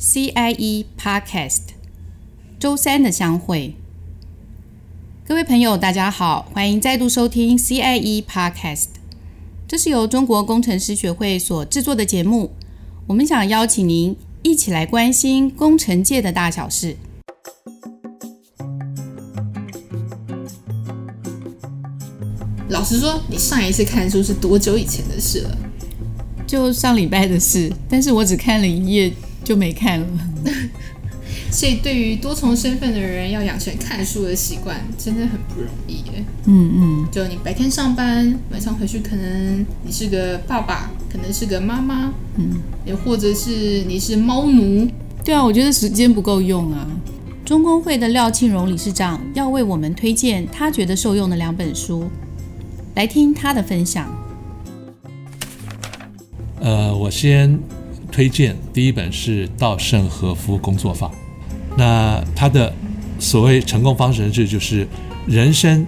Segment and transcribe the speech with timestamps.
[0.00, 1.60] CIE Podcast
[2.58, 3.74] 周三的相会。
[5.28, 8.86] 各位朋友，大家好，欢迎再度收听 CIE Podcast。
[9.68, 12.52] 这是由中国工程师学会所制作的节目。
[13.08, 16.96] 我们想邀请您一起来关心工程界的大小事。
[22.70, 25.58] 老实说，你上一次看书是多久以前的事了？
[26.46, 29.12] 就上礼拜的事，但是我只看了一页
[29.44, 30.06] 就没看了。
[31.50, 36.24] 所以，对于多重身份的人，要养成看书的习惯，真的很不容易耶。
[36.46, 44.88] 嗯嗯，就你白天上班，晚上回去，可能你是个爸爸，可能是个妈妈，嗯，也或者是你是猫奴。
[45.24, 46.86] 对啊，我觉得时间不够用啊。
[47.44, 52.08] 中工会的廖庆荣理事长要为我们推荐他觉得受用的两本书，
[52.94, 54.08] 来听他的分享。
[56.60, 57.58] 呃，我先
[58.10, 61.10] 推荐第一本是稻盛和夫工作法。
[61.76, 62.72] 那他的
[63.18, 64.86] 所谓成功方程式就是
[65.26, 65.86] 人生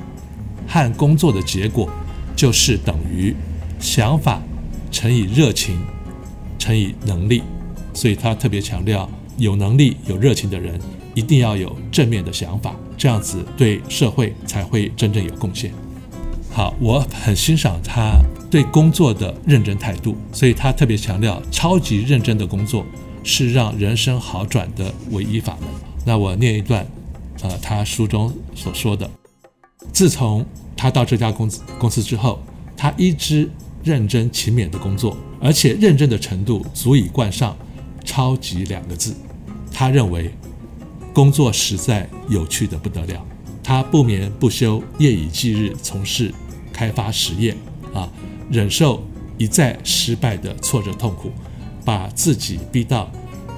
[0.67, 1.91] 和工作的结果
[2.37, 3.35] 就是等于
[3.81, 4.41] 想法
[4.91, 5.79] 乘以热情
[6.59, 7.43] 乘以能力，
[7.93, 10.81] 所以他特别强调有能力有热情的人
[11.15, 15.73] 一定要有正面的想法，这样子对社会才会真正有贡献。
[16.51, 18.13] 好，我很欣赏他
[18.53, 22.85] 对工作的认真态度，所以他特别强调超级认真的工作。
[23.25, 25.69] 是让人生好转的唯一法门。
[26.05, 26.85] 那我念一段，
[27.43, 29.09] 呃，他书中所说的：
[29.93, 30.45] 自从
[30.77, 32.43] 他到这家公司公司之后，
[32.77, 33.49] 他一直
[33.85, 37.57] 认真勤勉的工作，而且认真的程度足以冠上
[38.05, 39.15] “超级”两个字。
[39.71, 40.35] 他认为
[41.15, 43.25] 工作实在有趣的不得了，
[43.63, 46.35] 他不眠不休，夜以继日从事
[46.73, 47.57] 开发实验，
[47.95, 48.11] 啊，
[48.51, 49.03] 忍受
[49.39, 51.31] 一再失败的挫折痛苦。
[51.85, 53.11] 把自己逼到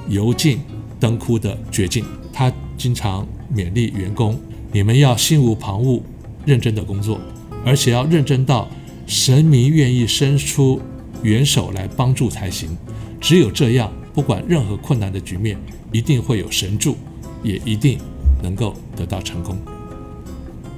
[0.08, 0.58] 油尽
[0.98, 2.02] 灯枯的绝境。
[2.32, 4.40] 他经常勉励员工
[4.72, 6.00] ：“你们要心无旁骛，
[6.46, 7.20] 认真的工作，
[7.66, 8.66] 而且要认真到
[9.06, 10.80] 神明愿意伸出
[11.22, 12.74] 援手来帮助才行。
[13.20, 15.58] 只有这样，不管任何困难的局面，
[15.92, 16.96] 一定会有神助，
[17.42, 17.98] 也一定
[18.42, 19.54] 能够得到成功。”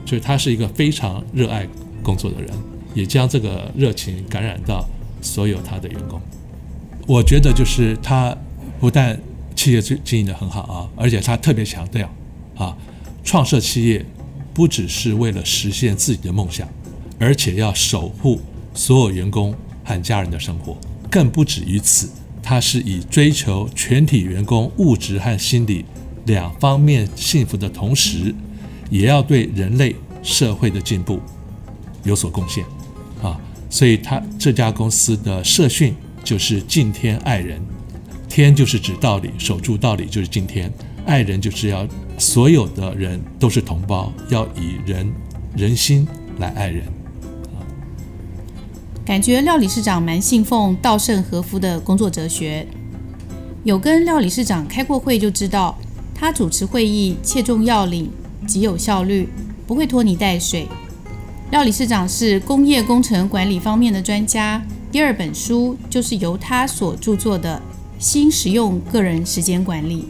[0.04, 1.64] 所以，他是一个非常热爱
[2.02, 2.50] 工作的人，
[2.96, 4.84] 也将这个热情感染到
[5.20, 6.20] 所有他的员工。
[7.06, 8.36] 我觉得就是他
[8.80, 9.16] 不但
[9.54, 12.10] 企业经营得很好啊，而且他特别强调
[12.56, 12.76] 啊，
[13.22, 14.04] 创设企业
[14.54, 16.66] 不只是为了实现自己的梦想，
[17.18, 18.40] 而且要守护
[18.72, 20.76] 所有员工和家人的生活，
[21.10, 22.08] 更不止于此。
[22.42, 25.84] 他是以追求全体员工物质和心理
[26.26, 28.34] 两方面幸福的同时，
[28.88, 31.20] 也要对人类社会的进步
[32.04, 32.64] 有所贡献。
[33.76, 35.94] 所以他这家公司的社训。
[36.24, 37.62] 就是敬天爱人，
[38.28, 40.68] 天就是指道理，守住道理就是敬天，
[41.06, 41.86] 爱人就是要
[42.18, 45.08] 所有的人都是同胞，要以人
[45.56, 46.04] 人心
[46.40, 46.82] 来爱人。
[49.04, 52.66] 感觉廖理事长蛮信奉稻盛和夫的工作哲学，
[53.62, 55.78] 有跟廖理事长开过会就知道，
[56.12, 58.10] 他主持会议切中要领，
[58.48, 59.28] 极有效率，
[59.64, 60.66] 不会拖泥带水。
[61.52, 64.60] 廖理事长是工业工程管理方面的专家。
[64.90, 67.62] 第二本书就是由他所著作的
[68.04, 70.02] 《新实用个人时间管理》。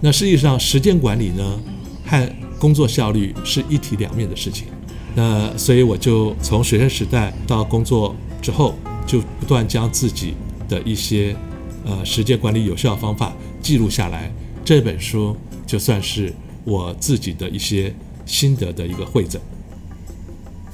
[0.00, 1.60] 那实际上，时间管理呢，
[2.04, 2.28] 和
[2.58, 4.66] 工作效率是一体两面的事情。
[5.14, 8.74] 那所以我就从学生时代到工作之后，
[9.06, 10.34] 就不断将自己
[10.68, 11.36] 的一些
[11.84, 13.32] 呃时间管理有效方法
[13.62, 14.28] 记录下来。
[14.64, 17.94] 这本书就算是我自己的一些
[18.26, 19.40] 心得的一个汇整。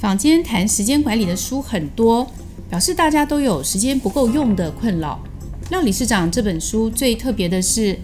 [0.03, 2.27] 坊间谈时间管理的书很多。
[2.69, 5.23] 表示大家都有时间不够用的困扰。
[5.71, 7.97] 廖理事长这本书最特别的是，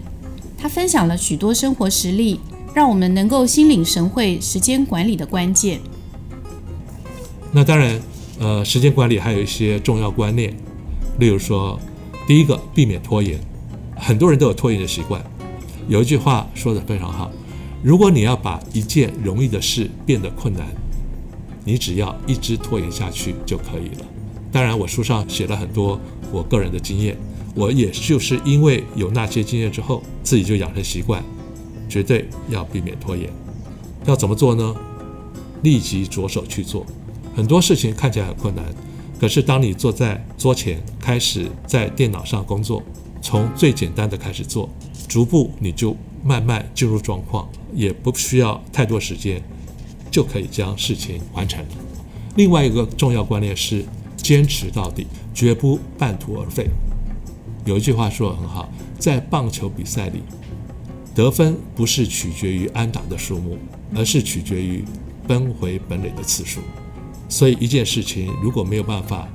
[0.57, 2.39] 他分享了许多生活实例，
[2.73, 5.81] 让我们能够心领神会时间管理的关键。
[7.51, 7.99] 那当然，
[8.39, 10.55] 呃，时间管理还有一些重要观念，
[11.17, 11.77] 例如说，
[12.25, 13.37] 第一个，避免拖延。
[13.97, 15.21] 很多人都有拖延的习惯。
[15.89, 17.31] 有一句话说得非常好：
[17.83, 20.65] 如果你要把一件容易的事变得困难，
[21.69, 24.05] 你只要一直拖延下去就可以了。
[24.51, 25.99] 当然，我书上写了很多
[26.31, 27.15] 我个人的经验，
[27.53, 31.23] 我也就是因为有那些经验之后，自己就养成习惯，
[31.87, 33.29] 绝对要避免拖延。
[34.07, 34.75] 要怎么做呢？
[35.61, 36.83] 立即着手去做。
[37.35, 38.65] 很多事情看起来很困难，
[39.19, 42.81] 可是当你坐在桌前，开始在电脑上工作，
[43.21, 44.67] 从最简单的开始做，
[45.07, 49.39] 逐步你就慢慢进入状况，也不需要太多时间，
[50.11, 51.63] 就可以将事情完成。
[52.35, 53.83] 另外一个重要观念是，
[54.17, 56.67] 坚持到底，绝不半途而废。
[57.65, 60.21] 有一句话说得很好，在棒球比赛里，
[61.13, 63.57] 得分不是取决于安打的数目，
[63.95, 64.83] 而是取决于
[65.27, 66.61] 奔回本垒的次数。
[67.27, 69.27] 所以一件事情如果没有办法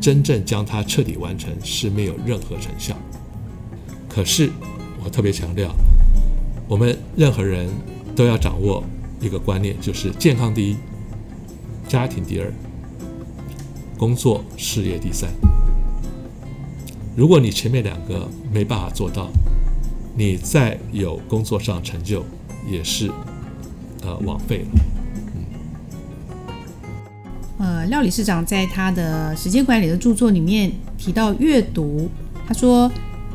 [0.00, 2.96] 真正将它彻底完成，是没有任何成效。
[4.08, 4.50] 可是
[5.04, 5.70] 我特别强调，
[6.66, 7.68] 我们任何人
[8.16, 8.82] 都要掌握
[9.20, 10.76] 一个观念，就是健康第一，
[11.86, 12.52] 家庭第二，
[13.98, 15.30] 工作事业第三。
[17.16, 19.28] 如果你前面两个没办法做到，
[20.16, 22.24] 你再有工作上成就
[22.66, 23.10] 也是
[24.02, 24.80] 呃枉费了。
[27.58, 32.08] 呃，廖理事长在他的时间管理的著作里面提到阅读，
[32.46, 32.90] 他说，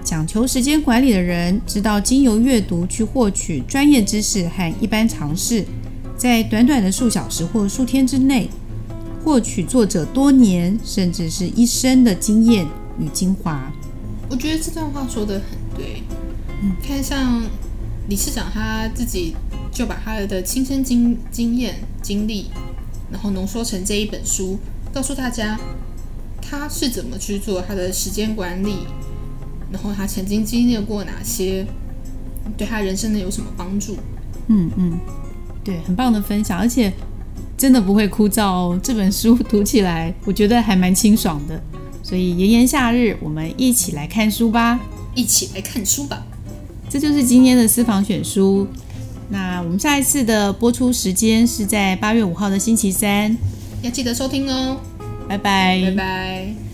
[0.06, 5.66] 讲求时间管理的人知道，经由阅读去获取专业知识和一般常识，
[6.16, 8.48] 在短短的数小时或数天之内，
[9.24, 12.68] 获取作者多年甚至是一生的经验
[13.00, 13.74] 与精华。
[14.30, 16.04] 我觉得这段话说得很对。
[16.62, 17.44] 嗯，看像
[18.08, 19.36] 理事长他自己
[19.72, 22.52] 就把他的亲身经经验经历。
[23.12, 24.58] 然后浓缩成这一本书，
[24.92, 25.60] 告诉大家
[26.42, 28.78] 他是怎么去做他的时间管理，
[29.72, 31.66] 然后他曾经经历过哪些，
[32.58, 33.98] 对他人生的有什么帮助？
[34.48, 35.00] 嗯嗯，
[35.64, 36.94] 对，很棒的分享，而且
[37.58, 38.80] 真的不会枯燥哦。
[38.82, 41.62] 这本书读起来，我觉得还蛮清爽的。
[42.04, 44.80] 所以炎炎夏日，我们一起来看书吧，
[45.16, 46.24] 一起来看书吧。
[46.88, 48.68] 这就是今天的私房选书。
[49.30, 53.36] 那我们下一次的播出时间是在八月五号的星期三，
[53.82, 54.78] 要记得收听哦。
[55.28, 56.65] 拜拜，拜拜。